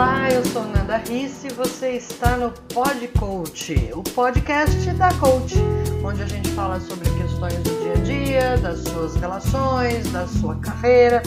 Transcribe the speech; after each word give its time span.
Olá, 0.00 0.30
eu 0.30 0.42
sou 0.46 0.64
Nanda 0.64 0.96
Risse 0.96 1.48
e 1.48 1.52
você 1.52 1.90
está 1.90 2.34
no 2.34 2.50
Pod 2.72 3.06
Coach, 3.08 3.74
o 3.94 4.02
podcast 4.02 4.90
da 4.94 5.12
Coach, 5.18 5.56
onde 6.02 6.22
a 6.22 6.26
gente 6.26 6.48
fala 6.52 6.80
sobre 6.80 7.06
questões 7.18 7.62
do 7.62 7.82
dia 7.82 7.92
a 7.92 7.96
dia, 7.96 8.56
das 8.56 8.78
suas 8.78 9.14
relações, 9.16 10.10
da 10.10 10.26
sua 10.26 10.58
carreira, 10.58 11.22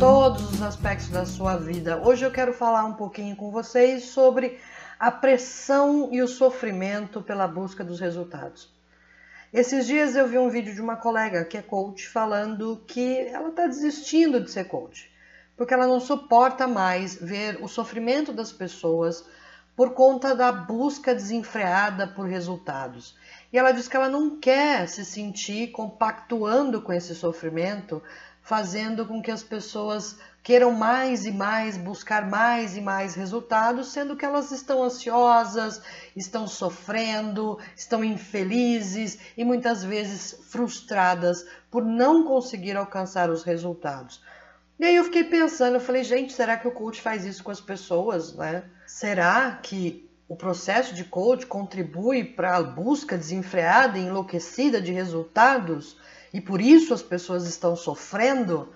todos 0.00 0.54
os 0.54 0.62
aspectos 0.62 1.10
da 1.10 1.26
sua 1.26 1.58
vida. 1.58 2.00
Hoje 2.02 2.24
eu 2.24 2.30
quero 2.30 2.54
falar 2.54 2.86
um 2.86 2.94
pouquinho 2.94 3.36
com 3.36 3.50
vocês 3.50 4.04
sobre 4.04 4.58
a 4.98 5.10
pressão 5.10 6.08
e 6.10 6.22
o 6.22 6.26
sofrimento 6.26 7.20
pela 7.20 7.46
busca 7.46 7.84
dos 7.84 8.00
resultados. 8.00 8.72
Esses 9.52 9.86
dias 9.86 10.16
eu 10.16 10.26
vi 10.26 10.38
um 10.38 10.48
vídeo 10.48 10.74
de 10.74 10.80
uma 10.80 10.96
colega 10.96 11.44
que 11.44 11.58
é 11.58 11.62
coach 11.62 12.08
falando 12.08 12.82
que 12.86 13.18
ela 13.18 13.50
está 13.50 13.66
desistindo 13.66 14.40
de 14.40 14.50
ser 14.50 14.64
coach, 14.64 15.10
porque 15.58 15.74
ela 15.74 15.88
não 15.88 15.98
suporta 15.98 16.68
mais 16.68 17.16
ver 17.16 17.58
o 17.60 17.66
sofrimento 17.66 18.32
das 18.32 18.52
pessoas 18.52 19.24
por 19.74 19.92
conta 19.92 20.34
da 20.34 20.52
busca 20.52 21.12
desenfreada 21.12 22.06
por 22.06 22.26
resultados. 22.26 23.16
E 23.52 23.58
ela 23.58 23.72
diz 23.72 23.88
que 23.88 23.96
ela 23.96 24.08
não 24.08 24.38
quer 24.38 24.88
se 24.88 25.04
sentir 25.04 25.72
compactuando 25.72 26.80
com 26.80 26.92
esse 26.92 27.14
sofrimento, 27.14 28.00
fazendo 28.40 29.04
com 29.04 29.20
que 29.20 29.30
as 29.30 29.42
pessoas 29.42 30.18
queiram 30.44 30.72
mais 30.72 31.26
e 31.26 31.32
mais, 31.32 31.76
buscar 31.76 32.24
mais 32.26 32.76
e 32.76 32.80
mais 32.80 33.14
resultados, 33.14 33.88
sendo 33.88 34.16
que 34.16 34.24
elas 34.24 34.50
estão 34.52 34.82
ansiosas, 34.82 35.82
estão 36.16 36.46
sofrendo, 36.46 37.58
estão 37.76 38.02
infelizes 38.04 39.18
e 39.36 39.44
muitas 39.44 39.84
vezes 39.84 40.38
frustradas 40.48 41.44
por 41.70 41.84
não 41.84 42.24
conseguir 42.24 42.76
alcançar 42.76 43.28
os 43.28 43.42
resultados. 43.42 44.22
E 44.78 44.84
aí 44.84 44.94
eu 44.94 45.04
fiquei 45.04 45.24
pensando, 45.24 45.74
eu 45.74 45.80
falei, 45.80 46.04
gente, 46.04 46.32
será 46.32 46.56
que 46.56 46.68
o 46.68 46.72
coach 46.72 47.00
faz 47.00 47.24
isso 47.24 47.42
com 47.42 47.50
as 47.50 47.60
pessoas, 47.60 48.34
né? 48.36 48.62
Será 48.86 49.58
que 49.60 50.08
o 50.28 50.36
processo 50.36 50.94
de 50.94 51.02
coach 51.02 51.46
contribui 51.46 52.22
para 52.22 52.56
a 52.56 52.62
busca 52.62 53.18
desenfreada 53.18 53.98
e 53.98 54.02
enlouquecida 54.02 54.80
de 54.80 54.92
resultados 54.92 55.96
e 56.32 56.40
por 56.40 56.60
isso 56.60 56.94
as 56.94 57.02
pessoas 57.02 57.44
estão 57.48 57.74
sofrendo? 57.74 58.72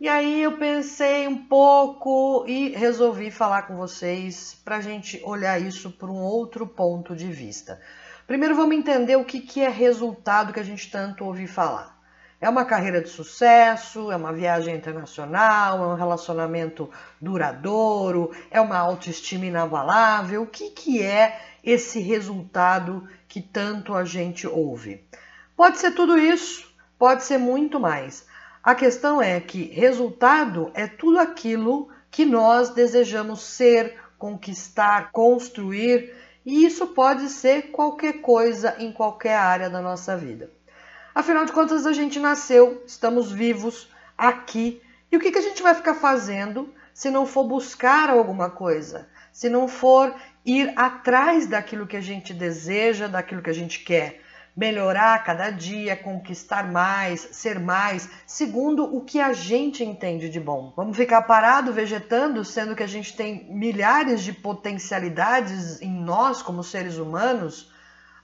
E 0.00 0.08
aí 0.08 0.42
eu 0.42 0.56
pensei 0.56 1.28
um 1.28 1.46
pouco 1.46 2.44
e 2.46 2.70
resolvi 2.70 3.30
falar 3.30 3.62
com 3.62 3.76
vocês 3.76 4.58
para 4.64 4.76
a 4.76 4.80
gente 4.80 5.20
olhar 5.22 5.60
isso 5.60 5.90
por 5.90 6.08
um 6.08 6.20
outro 6.20 6.66
ponto 6.66 7.14
de 7.14 7.30
vista. 7.30 7.80
Primeiro 8.26 8.56
vamos 8.56 8.76
entender 8.76 9.16
o 9.16 9.24
que, 9.24 9.40
que 9.40 9.60
é 9.60 9.68
resultado 9.68 10.52
que 10.52 10.60
a 10.60 10.64
gente 10.64 10.90
tanto 10.90 11.24
ouve 11.24 11.46
falar. 11.46 11.95
É 12.38 12.50
uma 12.50 12.66
carreira 12.66 13.00
de 13.00 13.08
sucesso, 13.08 14.12
é 14.12 14.16
uma 14.16 14.32
viagem 14.32 14.76
internacional, 14.76 15.82
é 15.82 15.86
um 15.86 15.94
relacionamento 15.94 16.90
duradouro, 17.18 18.30
é 18.50 18.60
uma 18.60 18.76
autoestima 18.76 19.46
inabalável. 19.46 20.42
O 20.42 20.46
que, 20.46 20.70
que 20.70 21.02
é 21.02 21.40
esse 21.64 21.98
resultado 21.98 23.08
que 23.26 23.40
tanto 23.40 23.94
a 23.94 24.04
gente 24.04 24.46
ouve? 24.46 25.02
Pode 25.56 25.78
ser 25.78 25.92
tudo 25.92 26.18
isso, 26.18 26.70
pode 26.98 27.24
ser 27.24 27.38
muito 27.38 27.80
mais. 27.80 28.26
A 28.62 28.74
questão 28.74 29.22
é 29.22 29.40
que 29.40 29.70
resultado 29.72 30.70
é 30.74 30.86
tudo 30.86 31.18
aquilo 31.18 31.88
que 32.10 32.26
nós 32.26 32.68
desejamos 32.68 33.42
ser, 33.42 33.98
conquistar, 34.18 35.10
construir, 35.10 36.14
e 36.44 36.66
isso 36.66 36.88
pode 36.88 37.30
ser 37.30 37.70
qualquer 37.70 38.20
coisa 38.20 38.76
em 38.78 38.92
qualquer 38.92 39.36
área 39.36 39.70
da 39.70 39.80
nossa 39.80 40.16
vida. 40.16 40.50
Afinal 41.16 41.46
de 41.46 41.52
contas, 41.52 41.86
a 41.86 41.94
gente 41.94 42.20
nasceu, 42.20 42.84
estamos 42.86 43.32
vivos 43.32 43.88
aqui, 44.18 44.82
e 45.10 45.16
o 45.16 45.18
que, 45.18 45.32
que 45.32 45.38
a 45.38 45.42
gente 45.42 45.62
vai 45.62 45.74
ficar 45.74 45.94
fazendo 45.94 46.74
se 46.92 47.08
não 47.08 47.24
for 47.24 47.44
buscar 47.44 48.10
alguma 48.10 48.50
coisa? 48.50 49.08
Se 49.32 49.48
não 49.48 49.66
for 49.66 50.14
ir 50.44 50.74
atrás 50.76 51.46
daquilo 51.46 51.86
que 51.86 51.96
a 51.96 52.02
gente 52.02 52.34
deseja, 52.34 53.06
daquilo 53.06 53.40
que 53.40 53.48
a 53.48 53.54
gente 53.54 53.82
quer? 53.82 54.20
melhorar 54.54 55.22
cada 55.22 55.50
dia, 55.50 55.94
conquistar 55.94 56.70
mais, 56.70 57.28
ser 57.32 57.60
mais, 57.60 58.08
segundo 58.26 58.84
o 58.96 59.02
que 59.02 59.20
a 59.20 59.34
gente 59.34 59.84
entende 59.84 60.30
de 60.30 60.40
bom. 60.40 60.72
Vamos 60.74 60.96
ficar 60.96 61.20
parado 61.22 61.74
vegetando, 61.74 62.42
sendo 62.42 62.74
que 62.74 62.82
a 62.82 62.86
gente 62.86 63.14
tem 63.14 63.46
milhares 63.50 64.22
de 64.22 64.32
potencialidades 64.32 65.82
em 65.82 65.92
nós 65.92 66.40
como 66.40 66.64
seres 66.64 66.96
humanos? 66.96 67.70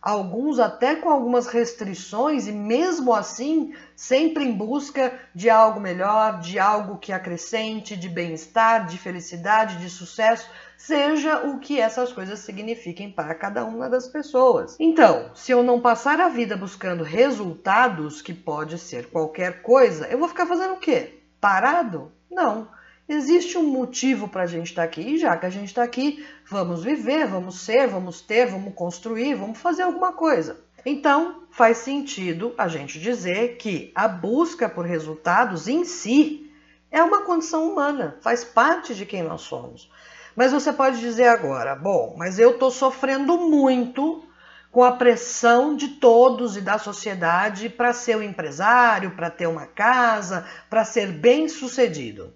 Alguns 0.02 0.58
até 0.58 0.96
com 0.96 1.08
algumas 1.08 1.46
restrições 1.46 2.48
e 2.48 2.52
mesmo 2.52 3.14
assim 3.14 3.72
sempre 3.94 4.44
em 4.44 4.52
busca 4.52 5.16
de 5.32 5.48
algo 5.48 5.78
melhor, 5.78 6.40
de 6.40 6.58
algo 6.58 6.98
que 6.98 7.12
acrescente, 7.12 7.96
de 7.96 8.08
bem-estar, 8.08 8.86
de 8.86 8.98
felicidade, 8.98 9.76
de 9.76 9.88
sucesso, 9.88 10.50
seja 10.76 11.46
o 11.46 11.60
que 11.60 11.80
essas 11.80 12.12
coisas 12.12 12.40
signifiquem 12.40 13.12
para 13.12 13.32
cada 13.36 13.64
uma 13.64 13.88
das 13.88 14.08
pessoas. 14.08 14.76
Então, 14.80 15.30
se 15.34 15.52
eu 15.52 15.62
não 15.62 15.80
passar 15.80 16.20
a 16.20 16.28
vida 16.28 16.56
buscando 16.56 17.04
resultados, 17.04 18.20
que 18.20 18.34
pode 18.34 18.78
ser 18.78 19.08
qualquer 19.08 19.62
coisa, 19.62 20.08
eu 20.08 20.18
vou 20.18 20.28
ficar 20.28 20.46
fazendo 20.46 20.74
o 20.74 20.80
quê? 20.80 21.20
Parado? 21.40 22.10
Não. 22.28 22.66
Existe 23.08 23.58
um 23.58 23.64
motivo 23.64 24.28
para 24.28 24.42
a 24.42 24.46
gente 24.46 24.68
estar 24.68 24.82
tá 24.82 24.86
aqui, 24.86 25.00
e 25.00 25.18
já 25.18 25.36
que 25.36 25.46
a 25.46 25.50
gente 25.50 25.66
está 25.68 25.82
aqui, 25.82 26.24
vamos 26.48 26.84
viver, 26.84 27.26
vamos 27.26 27.60
ser, 27.60 27.88
vamos 27.88 28.20
ter, 28.20 28.46
vamos 28.46 28.74
construir, 28.74 29.34
vamos 29.34 29.58
fazer 29.58 29.82
alguma 29.82 30.12
coisa. 30.12 30.60
Então, 30.84 31.42
faz 31.50 31.78
sentido 31.78 32.54
a 32.56 32.68
gente 32.68 33.00
dizer 33.00 33.56
que 33.56 33.92
a 33.94 34.08
busca 34.08 34.68
por 34.68 34.84
resultados 34.84 35.68
em 35.68 35.84
si 35.84 36.50
é 36.90 37.02
uma 37.02 37.22
condição 37.22 37.70
humana, 37.70 38.18
faz 38.20 38.44
parte 38.44 38.94
de 38.94 39.06
quem 39.06 39.22
nós 39.22 39.42
somos. 39.42 39.90
Mas 40.34 40.52
você 40.52 40.72
pode 40.72 40.98
dizer 41.00 41.28
agora, 41.28 41.74
bom, 41.74 42.14
mas 42.16 42.38
eu 42.38 42.52
estou 42.52 42.70
sofrendo 42.70 43.36
muito 43.38 44.24
com 44.70 44.82
a 44.82 44.92
pressão 44.92 45.76
de 45.76 45.88
todos 45.88 46.56
e 46.56 46.60
da 46.60 46.78
sociedade 46.78 47.68
para 47.68 47.92
ser 47.92 48.16
um 48.16 48.22
empresário, 48.22 49.10
para 49.10 49.28
ter 49.28 49.46
uma 49.46 49.66
casa, 49.66 50.46
para 50.70 50.84
ser 50.84 51.08
bem 51.12 51.48
sucedido. 51.48 52.32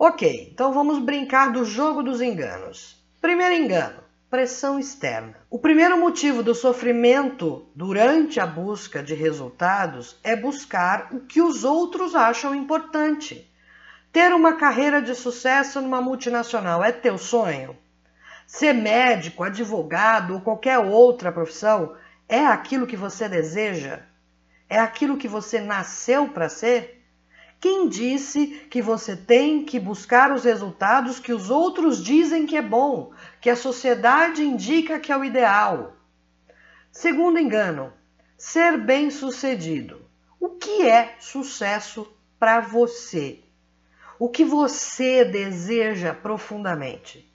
Ok, 0.00 0.50
então 0.52 0.72
vamos 0.72 1.00
brincar 1.00 1.50
do 1.50 1.64
jogo 1.64 2.04
dos 2.04 2.20
enganos. 2.20 3.04
Primeiro 3.20 3.52
engano: 3.52 3.98
pressão 4.30 4.78
externa. 4.78 5.34
O 5.50 5.58
primeiro 5.58 5.98
motivo 5.98 6.40
do 6.40 6.54
sofrimento 6.54 7.66
durante 7.74 8.38
a 8.38 8.46
busca 8.46 9.02
de 9.02 9.12
resultados 9.12 10.16
é 10.22 10.36
buscar 10.36 11.08
o 11.10 11.18
que 11.18 11.42
os 11.42 11.64
outros 11.64 12.14
acham 12.14 12.54
importante. 12.54 13.52
Ter 14.12 14.32
uma 14.32 14.52
carreira 14.52 15.02
de 15.02 15.16
sucesso 15.16 15.80
numa 15.80 16.00
multinacional 16.00 16.84
é 16.84 16.92
teu 16.92 17.18
sonho? 17.18 17.76
Ser 18.46 18.74
médico, 18.74 19.42
advogado 19.42 20.34
ou 20.34 20.40
qualquer 20.40 20.78
outra 20.78 21.32
profissão 21.32 21.96
é 22.28 22.46
aquilo 22.46 22.86
que 22.86 22.96
você 22.96 23.28
deseja? 23.28 24.02
É 24.70 24.78
aquilo 24.78 25.16
que 25.16 25.26
você 25.26 25.58
nasceu 25.58 26.28
para 26.28 26.48
ser? 26.48 26.97
Quem 27.60 27.88
disse 27.88 28.46
que 28.70 28.80
você 28.80 29.16
tem 29.16 29.64
que 29.64 29.80
buscar 29.80 30.30
os 30.32 30.44
resultados 30.44 31.18
que 31.18 31.32
os 31.32 31.50
outros 31.50 32.02
dizem 32.02 32.46
que 32.46 32.56
é 32.56 32.62
bom, 32.62 33.12
que 33.40 33.50
a 33.50 33.56
sociedade 33.56 34.44
indica 34.44 35.00
que 35.00 35.10
é 35.10 35.16
o 35.16 35.24
ideal? 35.24 35.96
Segundo 36.92 37.38
engano, 37.38 37.92
ser 38.36 38.78
bem-sucedido. 38.78 40.06
O 40.38 40.50
que 40.50 40.86
é 40.86 41.16
sucesso 41.18 42.08
para 42.38 42.60
você? 42.60 43.40
O 44.20 44.28
que 44.28 44.44
você 44.44 45.24
deseja 45.24 46.14
profundamente? 46.14 47.28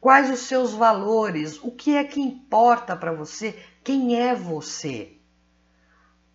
Quais 0.00 0.30
os 0.30 0.40
seus 0.40 0.72
valores? 0.72 1.58
O 1.62 1.72
que 1.72 1.96
é 1.96 2.04
que 2.04 2.20
importa 2.20 2.96
para 2.96 3.12
você? 3.12 3.58
Quem 3.82 4.20
é 4.20 4.34
você? 4.34 5.16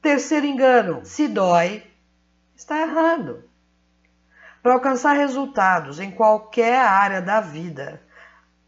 Terceiro 0.01 0.45
engano: 0.45 1.01
se 1.05 1.27
dói, 1.27 1.83
está 2.59 2.81
errado. 2.81 3.41
Para 4.61 4.73
alcançar 4.73 5.13
resultados 5.13 5.97
em 5.97 6.11
qualquer 6.11 6.81
área 6.81 7.21
da 7.21 7.39
vida, 7.39 8.01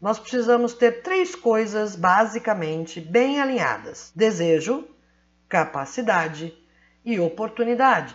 nós 0.00 0.18
precisamos 0.18 0.72
ter 0.72 1.02
três 1.02 1.34
coisas 1.34 1.94
basicamente 1.94 3.00
bem 3.02 3.38
alinhadas: 3.38 4.10
desejo, 4.16 4.88
capacidade 5.46 6.56
e 7.04 7.20
oportunidade. 7.20 8.14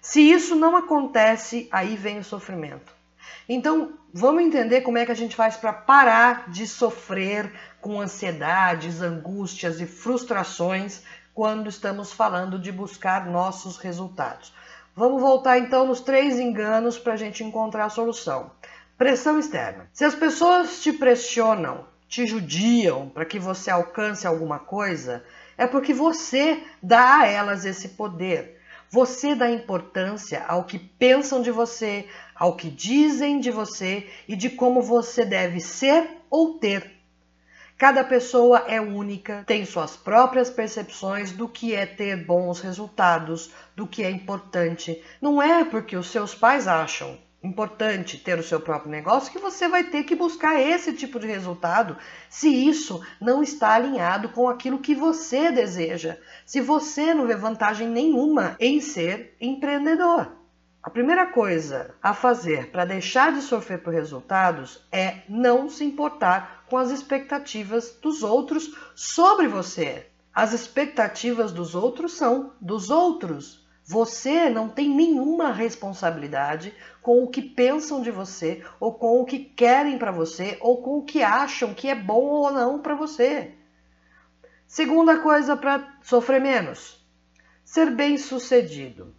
Se 0.00 0.20
isso 0.20 0.56
não 0.56 0.76
acontece, 0.76 1.68
aí 1.70 1.96
vem 1.96 2.18
o 2.18 2.24
sofrimento. 2.24 2.92
Então, 3.48 3.96
vamos 4.12 4.42
entender 4.42 4.80
como 4.80 4.98
é 4.98 5.06
que 5.06 5.12
a 5.12 5.16
gente 5.16 5.36
faz 5.36 5.56
para 5.56 5.72
parar 5.72 6.50
de 6.50 6.66
sofrer 6.66 7.52
com 7.80 8.00
ansiedades, 8.00 9.00
angústias 9.00 9.80
e 9.80 9.86
frustrações 9.86 11.02
quando 11.32 11.68
estamos 11.68 12.12
falando 12.12 12.58
de 12.58 12.72
buscar 12.72 13.26
nossos 13.26 13.78
resultados. 13.78 14.52
Vamos 14.94 15.22
voltar 15.22 15.58
então 15.58 15.86
nos 15.86 16.00
três 16.00 16.38
enganos 16.38 16.98
para 16.98 17.14
a 17.14 17.16
gente 17.16 17.42
encontrar 17.42 17.86
a 17.86 17.90
solução. 17.90 18.50
Pressão 18.98 19.38
externa. 19.38 19.88
Se 19.90 20.04
as 20.04 20.14
pessoas 20.14 20.82
te 20.82 20.92
pressionam, 20.92 21.86
te 22.06 22.26
judiam 22.26 23.08
para 23.08 23.24
que 23.24 23.38
você 23.38 23.70
alcance 23.70 24.26
alguma 24.26 24.58
coisa, 24.58 25.24
é 25.56 25.66
porque 25.66 25.94
você 25.94 26.62
dá 26.82 27.20
a 27.20 27.26
elas 27.26 27.64
esse 27.64 27.90
poder. 27.90 28.60
Você 28.90 29.34
dá 29.34 29.50
importância 29.50 30.44
ao 30.46 30.64
que 30.64 30.78
pensam 30.78 31.40
de 31.40 31.50
você, 31.50 32.06
ao 32.34 32.54
que 32.54 32.68
dizem 32.68 33.40
de 33.40 33.50
você 33.50 34.06
e 34.28 34.36
de 34.36 34.50
como 34.50 34.82
você 34.82 35.24
deve 35.24 35.58
ser 35.58 36.18
ou 36.28 36.58
ter. 36.58 37.01
Cada 37.82 38.04
pessoa 38.04 38.62
é 38.68 38.80
única, 38.80 39.42
tem 39.44 39.64
suas 39.64 39.96
próprias 39.96 40.48
percepções 40.48 41.32
do 41.32 41.48
que 41.48 41.74
é 41.74 41.84
ter 41.84 42.24
bons 42.24 42.60
resultados, 42.60 43.50
do 43.74 43.88
que 43.88 44.04
é 44.04 44.08
importante. 44.08 45.02
Não 45.20 45.42
é 45.42 45.64
porque 45.64 45.96
os 45.96 46.06
seus 46.06 46.32
pais 46.32 46.68
acham 46.68 47.18
importante 47.42 48.18
ter 48.18 48.38
o 48.38 48.42
seu 48.44 48.60
próprio 48.60 48.88
negócio 48.88 49.32
que 49.32 49.38
você 49.40 49.66
vai 49.66 49.82
ter 49.82 50.04
que 50.04 50.14
buscar 50.14 50.60
esse 50.60 50.92
tipo 50.92 51.18
de 51.18 51.26
resultado 51.26 51.96
se 52.30 52.46
isso 52.46 53.04
não 53.20 53.42
está 53.42 53.74
alinhado 53.74 54.28
com 54.28 54.48
aquilo 54.48 54.78
que 54.78 54.94
você 54.94 55.50
deseja, 55.50 56.18
se 56.46 56.60
você 56.60 57.12
não 57.12 57.26
vê 57.26 57.34
vantagem 57.34 57.88
nenhuma 57.88 58.54
em 58.60 58.80
ser 58.80 59.36
empreendedor. 59.40 60.30
A 60.84 60.90
primeira 60.90 61.26
coisa 61.26 61.94
a 62.02 62.12
fazer 62.12 62.72
para 62.72 62.84
deixar 62.84 63.32
de 63.32 63.40
sofrer 63.40 63.78
por 63.78 63.92
resultados 63.92 64.84
é 64.90 65.18
não 65.28 65.68
se 65.68 65.84
importar 65.84 66.61
com 66.72 66.78
as 66.78 66.90
expectativas 66.90 67.98
dos 68.00 68.22
outros 68.22 68.74
sobre 68.96 69.46
você. 69.46 70.06
As 70.32 70.54
expectativas 70.54 71.52
dos 71.52 71.74
outros 71.74 72.14
são 72.14 72.54
dos 72.58 72.88
outros, 72.88 73.68
você 73.84 74.48
não 74.48 74.70
tem 74.70 74.88
nenhuma 74.88 75.52
responsabilidade 75.52 76.72
com 77.02 77.22
o 77.22 77.28
que 77.28 77.42
pensam 77.42 78.00
de 78.00 78.10
você, 78.10 78.64
ou 78.80 78.94
com 78.94 79.20
o 79.20 79.26
que 79.26 79.40
querem 79.40 79.98
para 79.98 80.10
você, 80.10 80.56
ou 80.62 80.80
com 80.80 80.96
o 80.96 81.04
que 81.04 81.22
acham 81.22 81.74
que 81.74 81.88
é 81.88 81.94
bom 81.94 82.24
ou 82.24 82.50
não 82.50 82.78
para 82.78 82.94
você. 82.94 83.52
Segunda 84.66 85.18
coisa 85.18 85.54
para 85.54 85.98
sofrer 86.00 86.40
menos: 86.40 87.06
ser 87.62 87.90
bem-sucedido. 87.90 89.14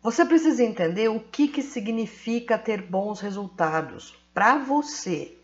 Você 0.00 0.24
precisa 0.24 0.64
entender 0.64 1.10
o 1.10 1.20
que, 1.20 1.46
que 1.46 1.60
significa 1.60 2.56
ter 2.56 2.80
bons 2.80 3.20
resultados 3.20 4.16
para 4.32 4.56
você. 4.56 5.36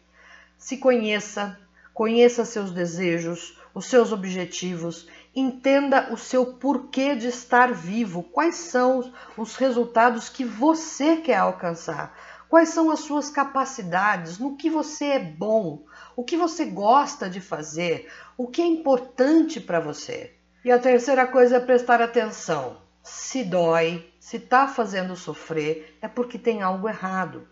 Se 0.63 0.77
conheça, 0.77 1.59
conheça 1.93 2.45
seus 2.45 2.71
desejos, 2.71 3.59
os 3.75 3.87
seus 3.87 4.13
objetivos 4.13 5.09
Entenda 5.35 6.13
o 6.13 6.17
seu 6.19 6.45
porquê 6.45 7.17
de 7.17 7.29
estar 7.29 7.73
vivo, 7.73 8.23
quais 8.23 8.57
são 8.57 9.15
os 9.35 9.57
resultados 9.57 10.29
que 10.29 10.45
você 10.45 11.17
quer 11.17 11.37
alcançar, 11.37 12.15
quais 12.51 12.69
são 12.69 12.91
as 12.91 13.01
suas 13.01 13.31
capacidades, 13.31 14.39
no 14.39 14.59
que 14.59 14.69
você 14.69 15.07
é 15.07 15.19
bom, 15.19 15.87
o 16.15 16.23
que 16.23 16.37
você 16.37 16.67
gosta 16.67 17.31
de 17.31 17.41
fazer, 17.41 18.13
o 18.37 18.47
que 18.47 18.61
é 18.61 18.67
importante 18.67 19.59
para 19.59 19.81
você. 19.81 20.35
E 20.63 20.71
a 20.71 20.79
terceira 20.79 21.27
coisa 21.27 21.57
é 21.57 21.61
prestar 21.61 22.03
atenção. 22.03 22.77
Se 23.03 23.43
dói, 23.43 24.13
se 24.21 24.37
está 24.37 24.69
fazendo 24.69 25.17
sofrer, 25.17 25.97
é 26.03 26.09
porque 26.09 26.39
tem 26.39 26.61
algo 26.61 26.87
errado. 26.87 27.49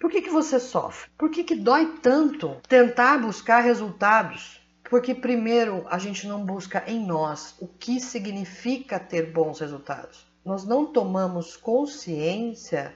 Por 0.00 0.10
que, 0.10 0.22
que 0.22 0.30
você 0.30 0.58
sofre? 0.58 1.10
Por 1.18 1.30
que, 1.30 1.44
que 1.44 1.54
dói 1.54 1.98
tanto 2.00 2.56
tentar 2.66 3.18
buscar 3.18 3.60
resultados? 3.60 4.58
Porque, 4.88 5.14
primeiro, 5.14 5.86
a 5.90 5.98
gente 5.98 6.26
não 6.26 6.42
busca 6.44 6.82
em 6.86 7.04
nós 7.04 7.54
o 7.60 7.68
que 7.68 8.00
significa 8.00 8.98
ter 8.98 9.30
bons 9.30 9.60
resultados. 9.60 10.26
Nós 10.42 10.64
não 10.64 10.86
tomamos 10.86 11.54
consciência 11.54 12.94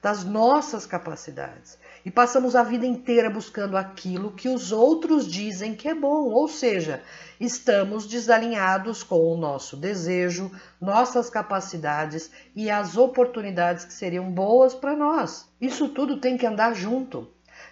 das 0.00 0.24
nossas 0.24 0.86
capacidades 0.86 1.78
e 2.06 2.10
passamos 2.12 2.54
a 2.54 2.62
vida 2.62 2.86
inteira 2.86 3.28
buscando 3.28 3.76
aquilo 3.76 4.30
que 4.30 4.48
os 4.48 4.70
outros 4.70 5.26
dizem 5.26 5.74
que 5.74 5.88
é 5.88 5.94
bom, 5.94 6.30
ou 6.30 6.46
seja, 6.46 7.02
estamos 7.40 8.06
desalinhados 8.06 9.02
com 9.02 9.16
o 9.16 9.36
nosso 9.36 9.76
desejo, 9.76 10.48
nossas 10.80 11.28
capacidades 11.28 12.30
e 12.54 12.70
as 12.70 12.96
oportunidades 12.96 13.84
que 13.84 13.92
seriam 13.92 14.30
boas 14.30 14.72
para 14.72 14.94
nós. 14.94 15.50
Isso 15.60 15.88
tudo 15.88 16.20
tem 16.20 16.38
que 16.38 16.46
andar 16.46 16.76
junto. 16.76 17.26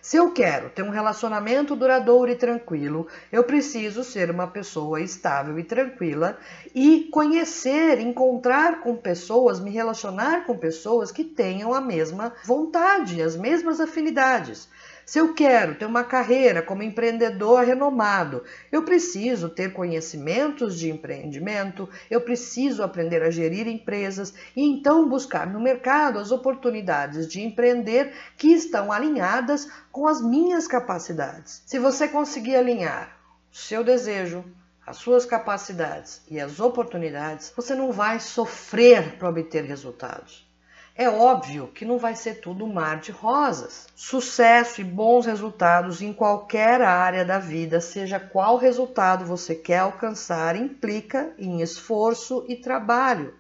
Se 0.05 0.19
eu 0.19 0.33
quero 0.33 0.69
ter 0.69 0.83
um 0.83 0.91
relacionamento 0.91 1.75
duradouro 1.75 2.31
e 2.31 2.37
tranquilo, 2.37 3.09
eu 3.33 3.43
preciso 3.43 4.05
ser 4.05 4.31
uma 4.31 4.47
pessoa 4.47 5.01
estável 5.01 5.59
e 5.59 5.65
tranquila 5.65 6.37
e 6.75 7.09
conhecer, 7.11 7.99
encontrar 7.99 8.83
com 8.83 8.95
pessoas, 8.99 9.59
me 9.59 9.71
relacionar 9.71 10.45
com 10.45 10.59
pessoas 10.59 11.11
que 11.11 11.25
tenham 11.25 11.73
a 11.73 11.81
mesma 11.81 12.35
vontade, 12.45 13.23
as 13.23 13.35
mesmas 13.35 13.81
afinidades. 13.81 14.69
Se 15.07 15.19
eu 15.19 15.35
quero 15.35 15.75
ter 15.75 15.85
uma 15.85 16.03
carreira 16.03 16.63
como 16.63 16.83
empreendedor 16.83 17.65
renomado, 17.65 18.43
eu 18.73 18.83
preciso 18.85 19.51
ter 19.51 19.73
conhecimentos 19.73 20.79
de 20.79 20.91
empreendimento, 20.91 21.89
eu 22.11 22.23
preciso 22.23 22.83
aprender 22.83 23.23
a 23.23 23.31
gerir 23.31 23.69
empresas 23.69 24.33
e 24.57 24.63
então 24.63 25.09
buscar 25.09 25.47
no 25.47 25.61
mercado 25.61 26.19
as 26.19 26.33
oportunidades 26.33 27.29
de 27.29 27.43
empreender 27.43 28.15
que 28.39 28.49
estão 28.49 28.91
alinhadas 28.91 29.69
com 29.93 30.07
as 30.07 30.23
minhas 30.23 30.67
capacidades. 30.67 31.63
Se 31.67 31.79
você 31.79 32.09
conseguir 32.09 32.57
alinhar 32.57 33.15
o 33.53 33.57
seu 33.57 33.85
desejo, 33.85 34.43
as 34.87 34.97
suas 34.97 35.25
capacidades 35.25 36.23
e 36.31 36.41
as 36.41 36.61
oportunidades, 36.61 37.53
você 37.57 37.75
não 37.75 37.93
vai 37.93 38.21
sofrer 38.21 39.17
para 39.19 39.29
obter 39.29 39.65
resultados. 39.65 40.47
É 40.97 41.09
óbvio 41.09 41.67
que 41.75 41.85
não 41.85 41.99
vai 41.99 42.15
ser 42.15 42.35
tudo 42.35 42.69
mar 42.69 43.01
de 43.01 43.11
rosas. 43.11 43.89
Sucesso 43.97 44.81
e 44.81 44.85
bons 44.85 45.27
resultados 45.27 46.01
em 46.01 46.13
qualquer 46.13 46.81
área 46.83 47.25
da 47.25 47.41
vida, 47.41 47.81
seja 47.81 48.21
qual 48.21 48.57
resultado 48.57 49.25
você 49.25 49.57
quer 49.57 49.79
alcançar, 49.79 50.55
implica 50.55 51.35
em 51.37 51.61
esforço 51.61 52.45
e 52.49 52.55
trabalho. 52.55 53.35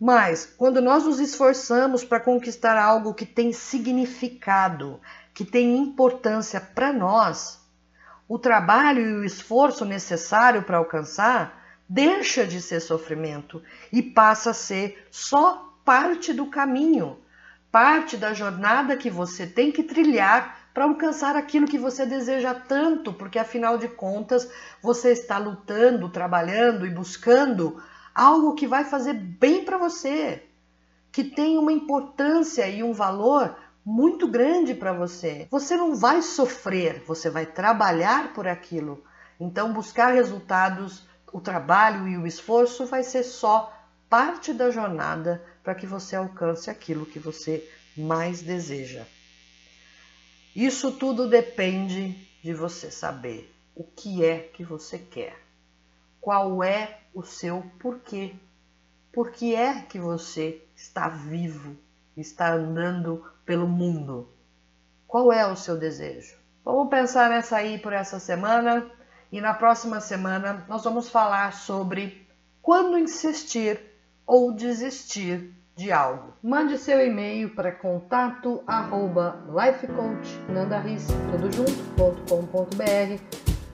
Mas 0.00 0.46
quando 0.46 0.80
nós 0.80 1.04
nos 1.04 1.18
esforçamos 1.18 2.04
para 2.04 2.20
conquistar 2.20 2.78
algo 2.78 3.12
que 3.12 3.26
tem 3.26 3.52
significado, 3.52 5.00
que 5.34 5.44
tem 5.44 5.76
importância 5.76 6.60
para 6.60 6.92
nós, 6.92 7.58
o 8.28 8.38
trabalho 8.38 9.00
e 9.04 9.14
o 9.14 9.24
esforço 9.24 9.84
necessário 9.84 10.62
para 10.62 10.78
alcançar 10.78 11.58
deixa 11.88 12.46
de 12.46 12.62
ser 12.62 12.78
sofrimento 12.78 13.60
e 13.90 14.00
passa 14.00 14.50
a 14.50 14.54
ser 14.54 15.08
só 15.10 15.67
parte 15.88 16.34
do 16.34 16.44
caminho, 16.44 17.16
parte 17.72 18.18
da 18.18 18.34
jornada 18.34 18.94
que 18.94 19.08
você 19.08 19.46
tem 19.46 19.72
que 19.72 19.82
trilhar 19.82 20.68
para 20.74 20.84
alcançar 20.84 21.34
aquilo 21.34 21.66
que 21.66 21.78
você 21.78 22.04
deseja 22.04 22.52
tanto, 22.52 23.10
porque 23.14 23.38
afinal 23.38 23.78
de 23.78 23.88
contas 23.88 24.46
você 24.82 25.12
está 25.12 25.38
lutando, 25.38 26.10
trabalhando 26.10 26.86
e 26.86 26.90
buscando 26.90 27.82
algo 28.14 28.54
que 28.54 28.66
vai 28.66 28.84
fazer 28.84 29.14
bem 29.14 29.64
para 29.64 29.78
você, 29.78 30.42
que 31.10 31.24
tem 31.24 31.56
uma 31.56 31.72
importância 31.72 32.68
e 32.68 32.82
um 32.82 32.92
valor 32.92 33.56
muito 33.82 34.28
grande 34.28 34.74
para 34.74 34.92
você. 34.92 35.48
Você 35.50 35.74
não 35.74 35.94
vai 35.94 36.20
sofrer, 36.20 37.02
você 37.06 37.30
vai 37.30 37.46
trabalhar 37.46 38.34
por 38.34 38.46
aquilo. 38.46 39.02
Então, 39.40 39.72
buscar 39.72 40.12
resultados, 40.12 41.08
o 41.32 41.40
trabalho 41.40 42.06
e 42.06 42.18
o 42.18 42.26
esforço 42.26 42.84
vai 42.84 43.02
ser 43.02 43.22
só 43.22 43.72
parte 44.08 44.52
da 44.52 44.70
jornada 44.70 45.42
para 45.62 45.74
que 45.74 45.86
você 45.86 46.16
alcance 46.16 46.70
aquilo 46.70 47.06
que 47.06 47.18
você 47.18 47.68
mais 47.96 48.40
deseja. 48.40 49.04
Isso 50.54 50.92
tudo 50.92 51.28
depende 51.28 52.12
de 52.42 52.54
você 52.54 52.90
saber 52.90 53.54
o 53.74 53.84
que 53.84 54.24
é 54.24 54.38
que 54.40 54.64
você 54.64 54.98
quer, 54.98 55.36
qual 56.20 56.62
é 56.64 57.00
o 57.14 57.22
seu 57.22 57.62
porquê, 57.78 58.34
por 59.12 59.30
que 59.30 59.54
é 59.54 59.82
que 59.82 59.98
você 59.98 60.62
está 60.74 61.08
vivo, 61.08 61.76
está 62.16 62.54
andando 62.54 63.24
pelo 63.44 63.68
mundo, 63.68 64.28
qual 65.06 65.32
é 65.32 65.46
o 65.46 65.56
seu 65.56 65.76
desejo. 65.76 66.36
Vamos 66.64 66.90
pensar 66.90 67.30
nessa 67.30 67.56
aí 67.56 67.78
por 67.78 67.92
essa 67.92 68.18
semana 68.18 68.90
e 69.30 69.40
na 69.40 69.54
próxima 69.54 70.00
semana 70.00 70.64
nós 70.68 70.82
vamos 70.84 71.08
falar 71.08 71.52
sobre 71.52 72.26
quando 72.60 72.98
insistir 72.98 73.87
ou 74.28 74.52
desistir 74.52 75.54
de 75.74 75.90
algo. 75.90 76.34
Mande 76.42 76.76
seu 76.76 77.00
e-mail 77.04 77.54
para 77.54 77.72
contato 77.72 78.62
arroba 78.66 79.42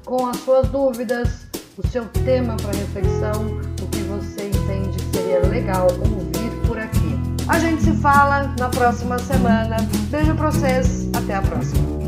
com 0.04 0.26
as 0.26 0.36
suas 0.36 0.68
dúvidas, 0.68 1.48
o 1.76 1.86
seu 1.88 2.06
tema 2.24 2.56
para 2.58 2.72
reflexão, 2.72 3.58
o 3.82 3.88
que 3.88 4.02
você 4.02 4.48
entende 4.48 4.98
que 4.98 5.16
seria 5.16 5.40
legal 5.40 5.88
ouvir 5.90 6.68
por 6.68 6.78
aqui. 6.78 7.18
A 7.48 7.58
gente 7.58 7.82
se 7.82 7.96
fala 7.96 8.54
na 8.58 8.68
próxima 8.68 9.18
semana. 9.18 9.76
Beijo 10.10 10.34
para 10.36 10.50
vocês, 10.50 11.10
até 11.14 11.34
a 11.34 11.42
próxima. 11.42 12.03